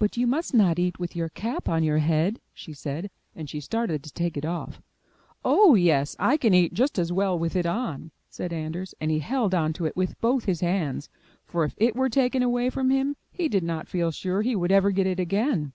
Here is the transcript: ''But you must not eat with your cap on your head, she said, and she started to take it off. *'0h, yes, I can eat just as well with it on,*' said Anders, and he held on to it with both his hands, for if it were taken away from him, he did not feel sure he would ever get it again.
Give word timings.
''But 0.00 0.16
you 0.16 0.28
must 0.28 0.54
not 0.54 0.78
eat 0.78 1.00
with 1.00 1.16
your 1.16 1.28
cap 1.30 1.68
on 1.68 1.82
your 1.82 1.98
head, 1.98 2.40
she 2.54 2.72
said, 2.72 3.10
and 3.34 3.50
she 3.50 3.58
started 3.58 4.04
to 4.04 4.12
take 4.12 4.36
it 4.36 4.44
off. 4.44 4.80
*'0h, 5.44 5.82
yes, 5.82 6.14
I 6.20 6.36
can 6.36 6.54
eat 6.54 6.72
just 6.72 6.96
as 6.96 7.12
well 7.12 7.36
with 7.36 7.56
it 7.56 7.66
on,*' 7.66 8.12
said 8.30 8.52
Anders, 8.52 8.94
and 9.00 9.10
he 9.10 9.18
held 9.18 9.56
on 9.56 9.72
to 9.72 9.84
it 9.84 9.96
with 9.96 10.16
both 10.20 10.44
his 10.44 10.60
hands, 10.60 11.08
for 11.44 11.64
if 11.64 11.74
it 11.76 11.96
were 11.96 12.08
taken 12.08 12.44
away 12.44 12.70
from 12.70 12.90
him, 12.90 13.16
he 13.32 13.48
did 13.48 13.64
not 13.64 13.88
feel 13.88 14.12
sure 14.12 14.42
he 14.42 14.54
would 14.54 14.70
ever 14.70 14.92
get 14.92 15.08
it 15.08 15.18
again. 15.18 15.72